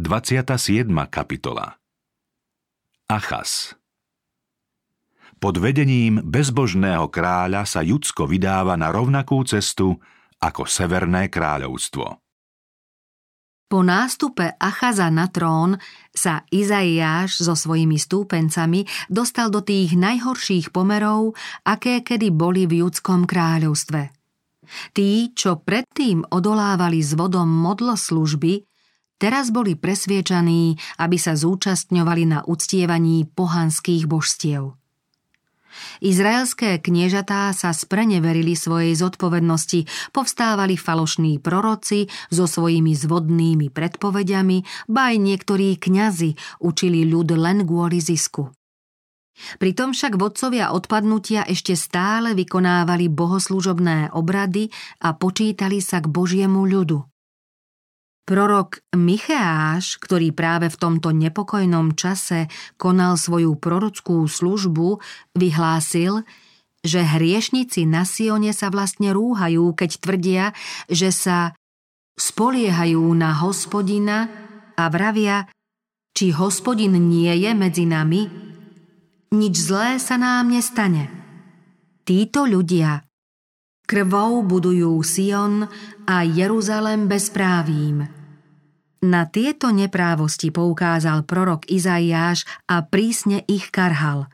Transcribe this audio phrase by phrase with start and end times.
[0.00, 0.88] 27.
[1.12, 1.76] kapitola
[3.04, 3.76] Achas
[5.36, 10.00] Pod vedením bezbožného kráľa sa Judsko vydáva na rovnakú cestu
[10.40, 12.16] ako Severné kráľovstvo.
[13.68, 15.76] Po nástupe Achaza na trón
[16.16, 21.36] sa Izaiáš so svojimi stúpencami dostal do tých najhorších pomerov,
[21.68, 24.16] aké kedy boli v judskom kráľovstve.
[24.96, 28.69] Tí, čo predtým odolávali s vodom modloslužby,
[29.20, 34.80] Teraz boli presviečaní, aby sa zúčastňovali na uctievaní pohanských božstiev.
[36.00, 45.16] Izraelské kniežatá sa spreneverili svojej zodpovednosti, povstávali falošní proroci so svojimi zvodnými predpovediami, ba aj
[45.20, 48.50] niektorí kňazi učili ľud len kvôli zisku.
[49.56, 54.68] Pritom však vodcovia odpadnutia ešte stále vykonávali bohoslužobné obrady
[55.00, 57.09] a počítali sa k Božiemu ľudu.
[58.30, 62.46] Prorok Micheáš, ktorý práve v tomto nepokojnom čase
[62.78, 65.02] konal svoju prorockú službu,
[65.34, 66.22] vyhlásil,
[66.86, 70.44] že hriešnici na Sione sa vlastne rúhajú, keď tvrdia,
[70.86, 71.58] že sa
[72.14, 74.30] spoliehajú na hospodina
[74.78, 75.50] a vravia,
[76.14, 78.30] či hospodin nie je medzi nami,
[79.34, 81.10] nič zlé sa nám nestane.
[82.06, 83.02] Títo ľudia
[83.90, 85.66] krvou budujú Sion
[86.06, 88.19] a Jeruzalem bezprávím.
[89.00, 94.28] Na tieto neprávosti poukázal prorok Izaiáš a prísne ich karhal.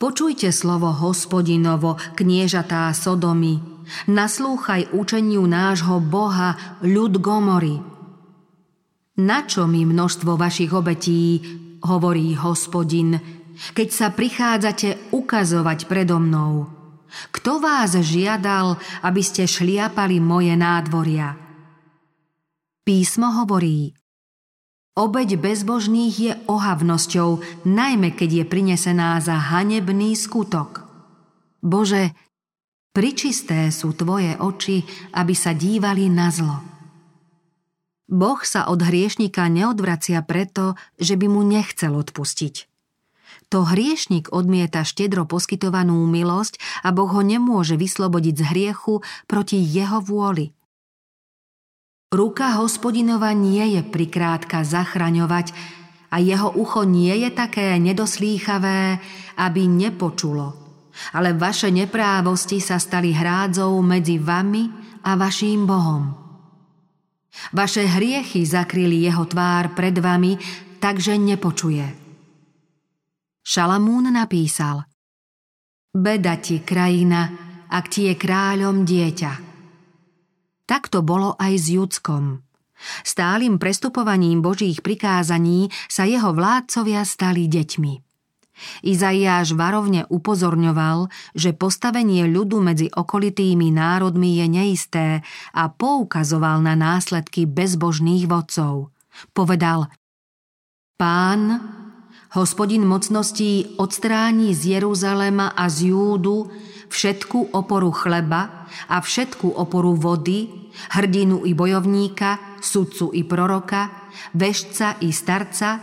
[0.00, 3.60] Počujte slovo hospodinovo, kniežatá Sodomy,
[4.08, 7.84] naslúchaj učeniu nášho Boha, ľud Gomory.
[9.20, 11.44] Na čo mi množstvo vašich obetí,
[11.84, 13.20] hovorí hospodin,
[13.76, 16.64] keď sa prichádzate ukazovať predo mnou?
[17.28, 21.49] Kto vás žiadal, aby ste šliapali moje nádvoria?
[22.90, 23.94] Písmo hovorí,
[24.98, 30.90] Obeď bezbožných je ohavnosťou, najmä keď je prinesená za hanebný skutok.
[31.62, 32.10] Bože,
[32.90, 34.82] pričisté sú Tvoje oči,
[35.14, 36.58] aby sa dívali na zlo.
[38.10, 42.66] Boh sa od hriešnika neodvracia preto, že by mu nechcel odpustiť.
[43.54, 48.98] To hriešnik odmieta štedro poskytovanú milosť a Boh ho nemôže vyslobodiť z hriechu
[49.30, 50.50] proti jeho vôli–
[52.10, 55.54] Ruka hospodinova nie je prikrátka zachraňovať
[56.10, 58.98] a jeho ucho nie je také nedoslýchavé,
[59.38, 60.58] aby nepočulo.
[61.14, 64.66] Ale vaše neprávosti sa stali hrádzou medzi vami
[65.06, 66.02] a vaším Bohom.
[67.54, 70.34] Vaše hriechy zakryli jeho tvár pred vami,
[70.82, 71.86] takže nepočuje.
[73.38, 74.82] Šalamún napísal
[75.94, 77.30] Beda ti, krajina,
[77.70, 79.32] ak ti je kráľom dieťa–
[80.70, 82.46] tak to bolo aj s Judskom.
[83.02, 87.94] Stálym prestupovaním Božích prikázaní sa jeho vládcovia stali deťmi.
[88.84, 95.06] Izaiáš varovne upozorňoval, že postavenie ľudu medzi okolitými národmi je neisté
[95.56, 98.92] a poukazoval na následky bezbožných vodcov.
[99.32, 99.88] Povedal
[101.00, 101.40] Pán,
[102.36, 106.52] hospodin mocností odstráni z Jeruzalema a z Júdu
[106.92, 110.59] všetku oporu chleba a všetku oporu vody,
[110.94, 115.78] hrdinu i bojovníka, sudcu i proroka, vešca i starca,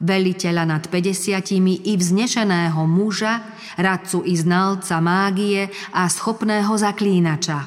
[0.00, 3.40] veliteľa nad 50 i vznešeného muža,
[3.80, 7.58] radcu i znalca mágie a schopného zaklínača.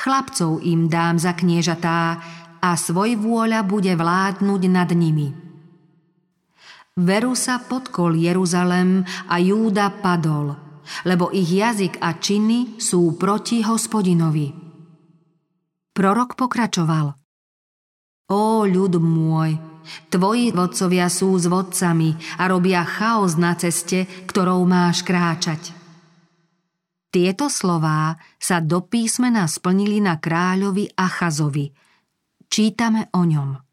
[0.00, 2.16] Chlapcov im dám za kniežatá
[2.60, 5.28] a svoj vôľa bude vládnuť nad nimi.
[7.00, 10.56] Veru sa podkol Jeruzalem a Júda padol–
[11.04, 14.69] lebo ich jazyk a činy sú proti hospodinovi.
[15.90, 17.16] Prorok pokračoval.
[18.30, 19.58] Ó ľud môj,
[20.06, 25.74] tvoji vodcovia sú s vodcami a robia chaos na ceste, ktorou máš kráčať.
[27.10, 31.74] Tieto slová sa do písmena splnili na kráľovi Achazovi.
[32.46, 33.70] Čítame o ňom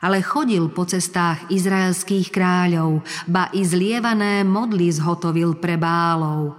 [0.00, 6.56] ale chodil po cestách izraelských kráľov, ba i zlievané modly zhotovil pre bálov.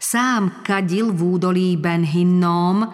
[0.00, 2.88] Sám kadil v údolí Ben Hinnom,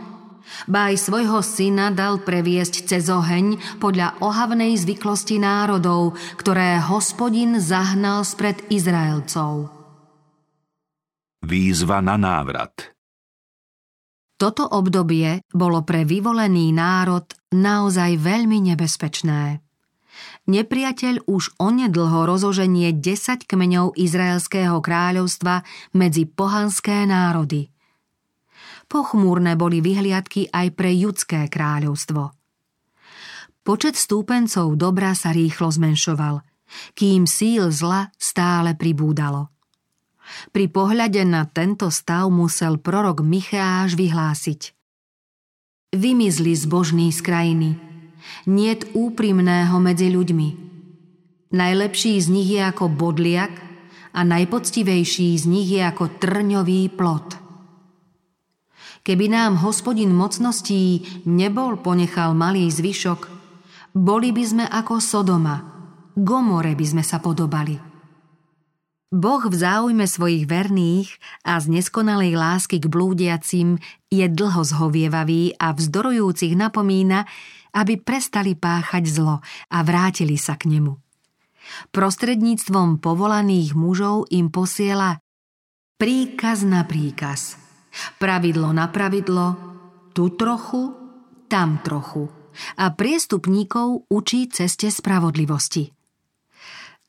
[0.67, 8.23] ba aj svojho syna dal previesť cez oheň podľa ohavnej zvyklosti národov, ktoré hospodin zahnal
[8.26, 9.73] spred Izraelcov.
[11.41, 12.93] Výzva na návrat
[14.37, 19.64] Toto obdobie bolo pre vyvolený národ naozaj veľmi nebezpečné.
[20.50, 25.64] Nepriateľ už onedlho rozoženie 10 kmeňov Izraelského kráľovstva
[25.96, 27.73] medzi pohanské národy.
[28.91, 32.35] Pochmúrne boli vyhliadky aj pre judské kráľovstvo.
[33.63, 36.43] Počet stúpencov dobra sa rýchlo zmenšoval,
[36.99, 39.55] kým síl zla stále pribúdalo.
[40.51, 44.75] Pri pohľade na tento stav musel prorok Micháš vyhlásiť.
[45.95, 47.71] Vymizli zbožní z krajiny,
[48.51, 50.49] niet úprimného medzi ľuďmi.
[51.51, 53.51] Najlepší z nich je ako bodliak
[54.15, 57.50] a najpoctivejší z nich je ako trňový plot.
[59.00, 63.20] Keby nám hospodin mocností nebol ponechal malý zvyšok,
[63.97, 65.56] boli by sme ako Sodoma,
[66.12, 67.81] Gomore by sme sa podobali.
[69.11, 71.11] Boh v záujme svojich verných
[71.43, 77.26] a z neskonalej lásky k blúdiacim je dlho zhovievavý a vzdorujúcich napomína,
[77.75, 79.43] aby prestali páchať zlo
[79.75, 80.94] a vrátili sa k nemu.
[81.91, 85.19] Prostredníctvom povolaných mužov im posiela
[85.99, 87.56] príkaz na príkaz–
[88.19, 89.57] Pravidlo na pravidlo,
[90.15, 90.95] tu trochu,
[91.51, 92.31] tam trochu.
[92.79, 95.91] A priestupníkov učí ceste spravodlivosti.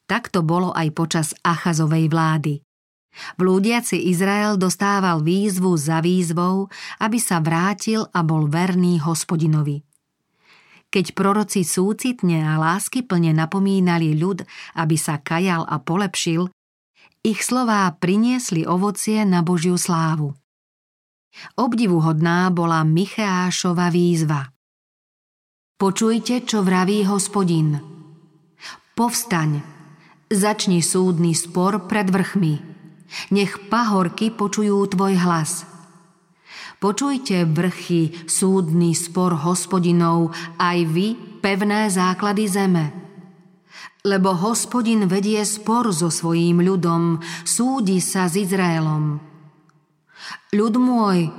[0.05, 2.53] Tak to bolo aj počas Achazovej vlády.
[3.35, 6.71] Blúdiaci Izrael dostával výzvu za výzvou,
[7.03, 9.83] aby sa vrátil a bol verný hospodinovi.
[10.91, 14.43] Keď proroci súcitne a láskyplne napomínali ľud,
[14.75, 16.51] aby sa kajal a polepšil,
[17.23, 20.35] ich slová priniesli ovocie na Božiu slávu.
[21.55, 24.51] Obdivuhodná bola Micheášova výzva.
[25.79, 27.81] Počujte, čo vraví hospodin.
[28.93, 29.65] Povstaň,
[30.29, 32.55] začni súdny spor pred vrchmi.
[33.33, 35.65] Nech pahorky počujú tvoj hlas.
[36.81, 41.07] Počujte vrchy, súdny spor hospodinov, aj vy,
[41.41, 42.85] pevné základy zeme.
[44.01, 49.30] Lebo hospodin vedie spor so svojím ľudom, súdi sa s Izraelom.
[50.51, 51.31] Ľud môj,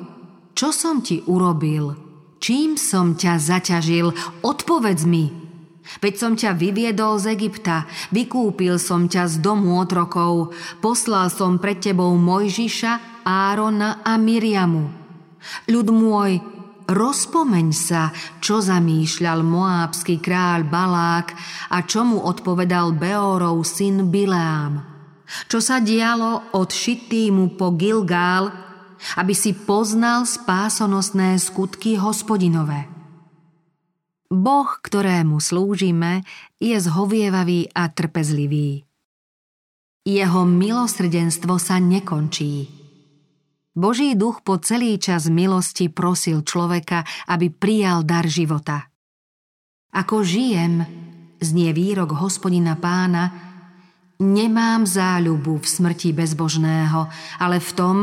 [0.56, 1.92] čo som ti urobil?
[2.40, 4.08] Čím som ťa zaťažil?
[4.40, 5.28] Odpovedz mi.
[6.00, 11.76] Veď som ťa vyviedol z Egypta, vykúpil som ťa z domu otrokov, poslal som pred
[11.76, 14.88] tebou Mojžiša, Árona a Miriamu.
[15.68, 16.40] Ľud môj,
[16.88, 21.36] rozpomeň sa, čo zamýšľal moábsky kráľ Balák
[21.68, 24.80] a čo mu odpovedal Beorov syn Bileám.
[25.52, 28.71] Čo sa dialo od Šittímu po Gilgál,
[29.18, 32.88] aby si poznal spásonosné skutky hospodinové.
[34.32, 36.24] Boh, ktorému slúžime,
[36.56, 38.88] je zhovievavý a trpezlivý.
[40.08, 42.66] Jeho milosrdenstvo sa nekončí.
[43.76, 48.88] Boží duch po celý čas milosti prosil človeka, aby prijal dar života.
[49.92, 50.84] Ako žijem,
[51.40, 53.32] znie výrok hospodina pána,
[54.16, 57.96] nemám záľubu v smrti bezbožného, ale v tom,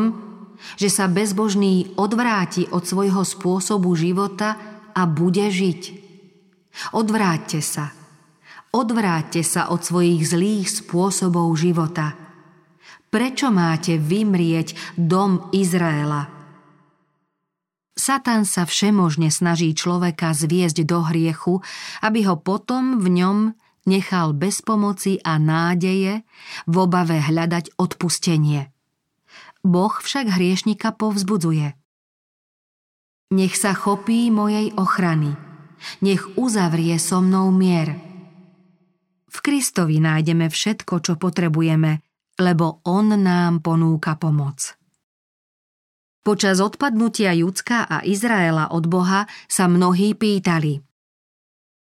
[0.76, 4.56] že sa bezbožný odvráti od svojho spôsobu života
[4.94, 5.82] a bude žiť.
[6.96, 7.92] Odvráťte sa.
[8.70, 12.14] Odvráťte sa od svojich zlých spôsobov života.
[13.10, 16.30] Prečo máte vymrieť dom Izraela?
[18.00, 21.60] Satan sa všemožne snaží človeka zviesť do hriechu,
[22.00, 23.38] aby ho potom v ňom
[23.90, 26.24] nechal bez pomoci a nádeje
[26.64, 28.72] v obave hľadať odpustenie.
[29.64, 31.76] Boh však hriešnika povzbudzuje.
[33.30, 35.38] Nech sa chopí mojej ochrany,
[36.02, 37.94] nech uzavrie so mnou mier.
[39.30, 42.02] V Kristovi nájdeme všetko, čo potrebujeme,
[42.42, 44.74] lebo On nám ponúka pomoc.
[46.26, 50.82] Počas odpadnutia Judska a Izraela od Boha sa mnohí pýtali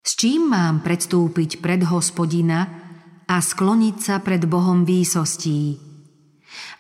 [0.04, 2.70] S čím mám predstúpiť pred hospodina
[3.26, 5.91] a skloniť sa pred Bohom výsostí?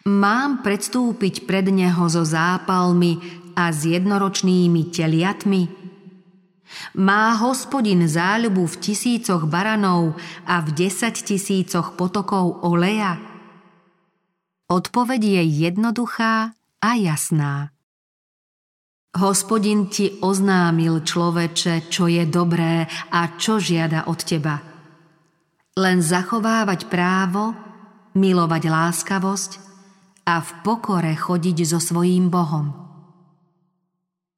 [0.07, 3.21] Mám predstúpiť pred neho so zápalmi
[3.53, 5.63] a s jednoročnými teliatmi?
[6.97, 10.15] Má hospodin záľubu v tisícoch baranov
[10.47, 13.19] a v desať tisícoch potokov oleja?
[14.71, 17.75] Odpoveď je jednoduchá a jasná.
[19.11, 24.63] Hospodin ti oznámil človeče, čo je dobré a čo žiada od teba.
[25.75, 27.51] Len zachovávať právo,
[28.13, 29.51] milovať láskavosť
[30.27, 32.81] a v pokore chodiť so svojím Bohom.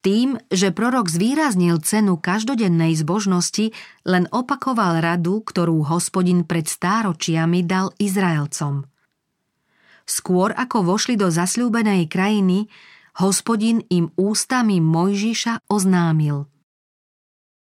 [0.03, 3.71] Tým, že prorok zvýraznil cenu každodennej zbožnosti,
[4.03, 8.83] len opakoval radu, ktorú hospodin pred stáročiami dal Izraelcom.
[10.03, 12.67] Skôr ako vošli do zasľúbenej krajiny,
[13.23, 16.51] hospodin im ústami Mojžiša oznámil.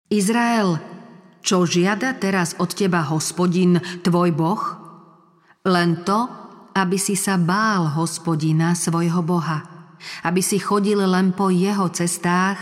[0.08, 0.80] Izrael,
[1.44, 4.83] čo žiada teraz od teba hospodin, tvoj Boh?
[5.64, 6.28] Len to,
[6.76, 9.64] aby si sa bál hospodina svojho Boha,
[10.20, 12.60] aby si chodil len po jeho cestách,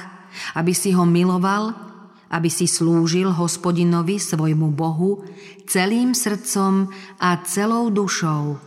[0.54, 1.74] aby si ho miloval,
[2.30, 5.26] aby si slúžil hospodinovi svojmu Bohu
[5.66, 8.62] celým srdcom a celou dušou,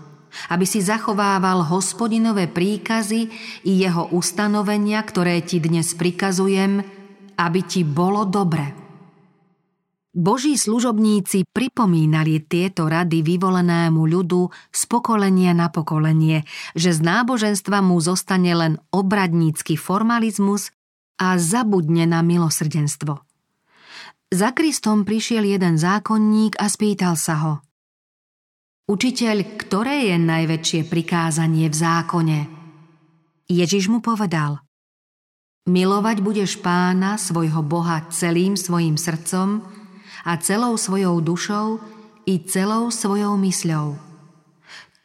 [0.52, 3.32] aby si zachovával hospodinové príkazy
[3.64, 6.84] i jeho ustanovenia, ktoré ti dnes prikazujem,
[7.40, 8.85] aby ti bolo dobre.
[10.16, 18.00] Boží služobníci pripomínali tieto rady vyvolenému ľudu z pokolenia na pokolenie, že z náboženstva mu
[18.00, 20.72] zostane len obradnícky formalizmus
[21.20, 23.28] a zabudne na milosrdenstvo.
[24.32, 27.54] Za Kristom prišiel jeden zákonník a spýtal sa ho.
[28.88, 32.40] Učiteľ, ktoré je najväčšie prikázanie v zákone?
[33.52, 34.64] Ježiš mu povedal.
[35.68, 39.84] Milovať budeš pána, svojho Boha, celým svojim srdcom
[40.26, 41.80] a celou svojou dušou
[42.26, 43.96] i celou svojou mysľou.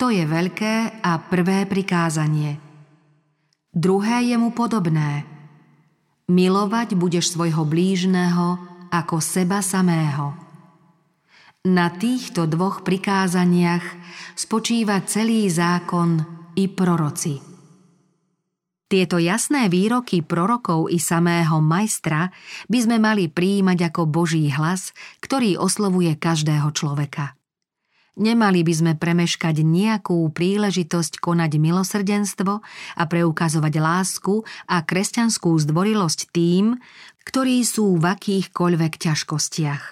[0.00, 2.56] To je veľké a prvé prikázanie.
[3.68, 5.28] Druhé je mu podobné.
[6.32, 8.56] Milovať budeš svojho blížneho
[8.88, 10.32] ako seba samého.
[11.68, 13.84] Na týchto dvoch prikázaniach
[14.32, 16.24] spočíva celý zákon
[16.56, 17.49] i proroci.
[18.90, 22.34] Tieto jasné výroky prorokov i samého majstra
[22.66, 24.90] by sme mali príjmať ako Boží hlas,
[25.22, 27.38] ktorý oslovuje každého človeka.
[28.18, 32.52] Nemali by sme premeškať nejakú príležitosť konať milosrdenstvo
[32.98, 36.74] a preukazovať lásku a kresťanskú zdvorilosť tým,
[37.22, 39.84] ktorí sú v akýchkoľvek ťažkostiach.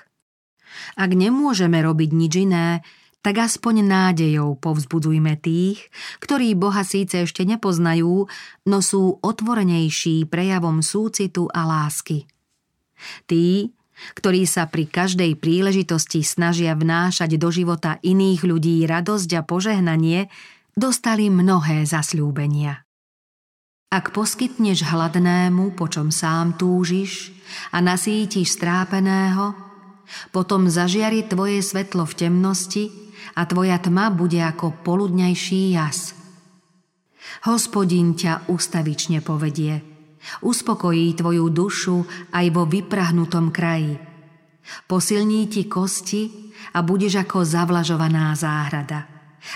[0.98, 2.82] Ak nemôžeme robiť nič iné,
[3.18, 5.90] tak aspoň nádejou povzbudzujme tých,
[6.22, 8.30] ktorí Boha síce ešte nepoznajú,
[8.70, 12.30] no sú otvorenejší prejavom súcitu a lásky.
[13.26, 13.74] Tí,
[14.14, 20.30] ktorí sa pri každej príležitosti snažia vnášať do života iných ľudí radosť a požehnanie,
[20.78, 22.86] dostali mnohé zasľúbenia.
[23.88, 27.32] Ak poskytneš hladnému, po čom sám túžiš,
[27.72, 29.56] a nasítiš strápeného,
[30.28, 36.14] potom zažiari tvoje svetlo v temnosti a tvoja tma bude ako poludňajší jas.
[37.44, 39.80] Hospodin ťa ustavične povedie–
[40.40, 41.96] Uspokojí tvoju dušu
[42.32, 43.96] aj vo vyprahnutom kraji.
[44.84, 49.08] Posilní ti kosti a budeš ako zavlažovaná záhrada.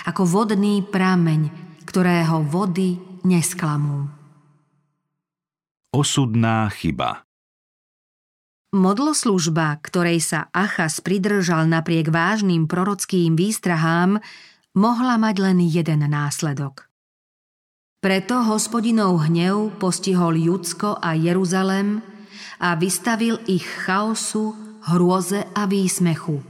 [0.09, 1.41] Ako vodný prameň,
[1.85, 4.09] ktorého vody nesklamú.
[5.93, 7.21] Osudná chyba
[8.73, 14.17] Modloslužba, ktorej sa Achas pridržal napriek vážnym prorockým výstrahám,
[14.73, 16.89] mohla mať len jeden následok.
[18.01, 22.01] Preto hospodinov hnev postihol Judsko a Jeruzalem
[22.57, 24.57] a vystavil ich chaosu,
[24.89, 26.41] hrôze a výsmechu.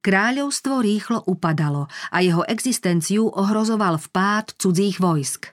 [0.00, 5.52] Kráľovstvo rýchlo upadalo a jeho existenciu ohrozoval vpád cudzích vojsk.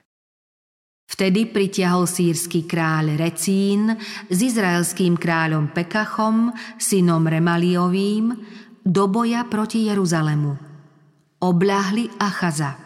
[1.06, 3.94] Vtedy pritiahol sírsky kráľ Recín
[4.28, 8.32] s izraelským kráľom Pekachom, synom Remaliovým,
[8.82, 10.56] do boja proti Jeruzalemu.
[11.42, 12.78] Obľahli Achaza–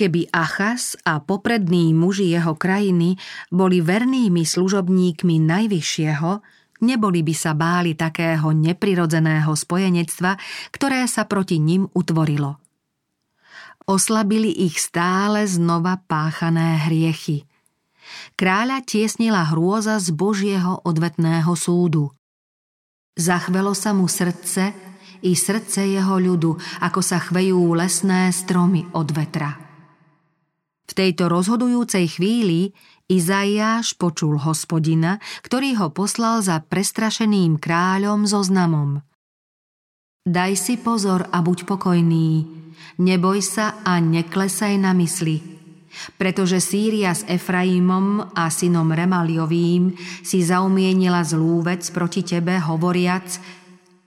[0.00, 3.20] Keby Achas a poprední muži jeho krajiny
[3.52, 6.30] boli vernými služobníkmi Najvyššieho,
[6.80, 10.40] neboli by sa báli takého neprirodzeného spojenectva,
[10.72, 12.59] ktoré sa proti nim utvorilo.
[13.90, 17.42] Oslabili ich stále znova páchané hriechy.
[18.38, 22.14] Kráľa tiesnila hrôza z Božieho odvetného súdu.
[23.18, 24.70] Zachvelo sa mu srdce
[25.26, 26.54] i srdce jeho ľudu,
[26.86, 29.58] ako sa chvejú lesné stromy od vetra.
[30.86, 32.70] V tejto rozhodujúcej chvíli
[33.10, 39.02] Izaiáš počul hospodina, ktorý ho poslal za prestrašeným kráľom so znamom.
[40.22, 42.59] Daj si pozor a buď pokojný,
[43.00, 45.40] neboj sa a neklesaj na mysli,
[46.16, 53.60] pretože Sýria s Efraimom a synom Remaliovým si zaumienila zlú vec proti tebe, hovoriac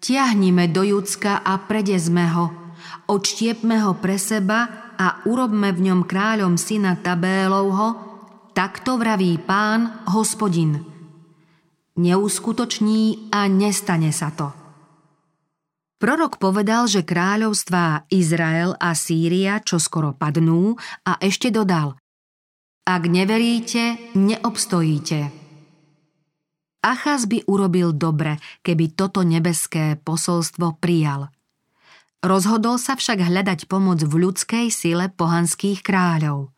[0.03, 2.51] Tiahnime do Judska a predezme ho,
[3.08, 7.96] odštiepme ho pre seba a urobme v ňom kráľom syna Tabélovho,
[8.51, 10.84] takto vraví pán, hospodin.
[11.96, 14.62] Neuskutoční a nestane sa to.
[16.03, 20.75] Prorok povedal, že kráľovstvá Izrael a Sýria čo skoro padnú
[21.07, 21.95] a ešte dodal
[22.83, 25.31] Ak neveríte, neobstojíte.
[26.83, 31.31] Achaz by urobil dobre, keby toto nebeské posolstvo prijal–
[32.24, 36.55] Rozhodol sa však hľadať pomoc v ľudskej sile pohanských kráľov.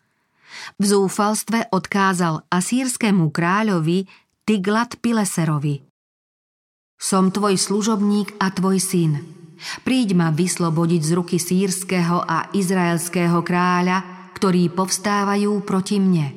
[0.77, 4.05] V zúfalstve odkázal asýrskému kráľovi
[4.45, 5.84] Tiglat Pileserovi.
[6.95, 9.19] Som tvoj služobník a tvoj syn.
[9.83, 16.27] Príď ma vyslobodiť z ruky sírskeho a izraelského kráľa, ktorí povstávajú proti mne.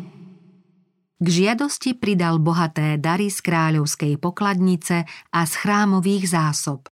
[1.18, 5.02] K žiadosti pridal bohaté dary z kráľovskej pokladnice
[5.34, 6.86] a z chrámových zásob.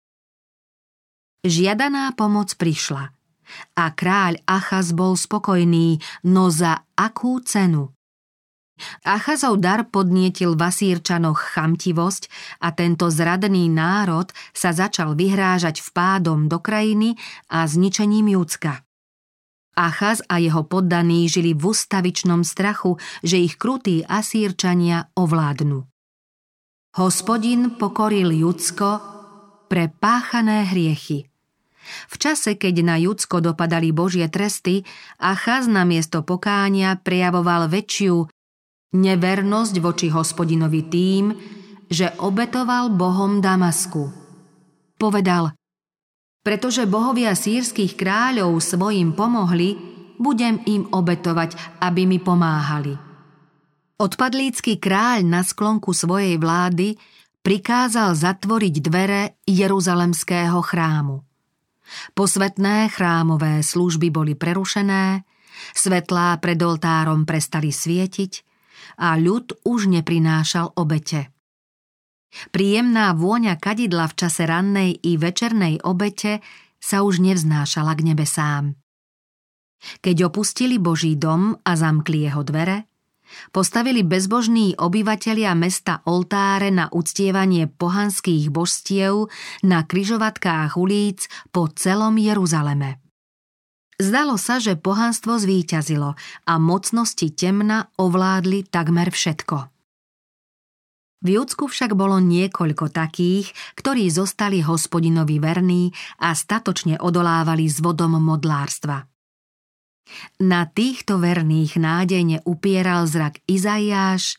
[1.44, 3.12] Žiadaná pomoc prišla
[3.76, 7.92] a kráľ Achaz bol spokojný, no za akú cenu?
[9.04, 10.64] Achazov dar podnietil v
[11.36, 12.24] chamtivosť
[12.64, 17.16] a tento zradný národ sa začal vyhrážať vpádom do krajiny
[17.52, 18.84] a zničením Júcka.
[19.74, 25.82] Achaz a jeho poddaní žili v ustavičnom strachu, že ich krutí Asírčania ovládnu.
[26.94, 29.02] Hospodin pokoril Judsko
[29.66, 31.26] pre páchané hriechy.
[32.06, 34.86] V čase, keď na Judsko dopadali Božie tresty,
[35.18, 38.30] Achaz na miesto pokánia prejavoval väčšiu
[38.94, 41.26] nevernosť voči hospodinovi tým,
[41.90, 44.10] že obetoval Bohom Damasku.
[44.98, 45.52] Povedal–
[46.44, 49.80] pretože bohovia sírskych kráľov svojim pomohli,
[50.20, 53.00] budem im obetovať, aby mi pomáhali.
[53.96, 57.00] Odpadlícky kráľ na sklonku svojej vlády
[57.40, 61.24] prikázal zatvoriť dvere Jeruzalemského chrámu.
[62.12, 65.24] Posvetné chrámové služby boli prerušené,
[65.72, 68.53] svetlá pred oltárom prestali svietiť
[68.98, 71.34] a ľud už neprinášal obete.
[72.50, 76.42] Príjemná vôňa kadidla v čase rannej i večernej obete
[76.82, 78.64] sa už nevznášala k nebesám.
[80.02, 82.88] Keď opustili Boží dom a zamkli jeho dvere,
[83.52, 89.28] postavili bezbožní obyvatelia mesta oltáre na uctievanie pohanských božstiev
[89.62, 93.03] na kryžovatkách ulic po celom Jeruzaleme.
[94.02, 96.18] Zdalo sa, že pohanstvo zvíťazilo
[96.50, 99.74] a mocnosti temna ovládli takmer všetko.
[101.24, 108.20] V Júdsku však bolo niekoľko takých, ktorí zostali hospodinovi verní a statočne odolávali s vodom
[108.20, 109.08] modlárstva.
[110.44, 114.36] Na týchto verných nádejne upieral zrak Izaiáš,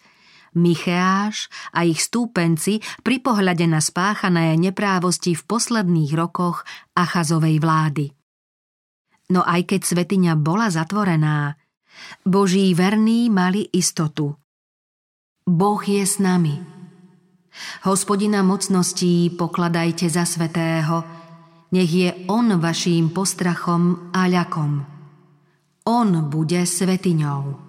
[0.54, 6.62] Micheáš a ich stúpenci pri pohľade na spáchané neprávosti v posledných rokoch
[6.94, 8.14] Achazovej vlády.
[9.32, 11.56] No aj keď svetiňa bola zatvorená,
[12.26, 14.36] Boží verní mali istotu.
[15.48, 16.60] Boh je s nami.
[17.86, 21.04] Hospodina mocností pokladajte za svetého,
[21.70, 24.82] nech je On vaším postrachom a ľakom.
[25.84, 27.63] On bude svetiňou.